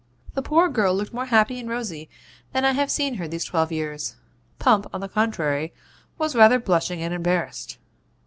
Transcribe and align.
The 0.33 0.41
poor 0.41 0.67
girl 0.67 0.95
looked 0.95 1.13
more 1.13 1.27
happy 1.27 1.59
and 1.59 1.69
rosy 1.69 2.09
than 2.53 2.65
I 2.65 2.71
have 2.71 2.89
seen 2.89 3.13
her 3.17 3.27
these 3.27 3.43
twelve 3.43 3.71
years. 3.71 4.15
Pump, 4.57 4.87
on 4.91 4.99
the 4.99 5.07
contrary, 5.07 5.73
was 6.17 6.33
rather 6.35 6.57
blushing 6.57 7.03
and 7.03 7.13
embarrassed. 7.13 7.77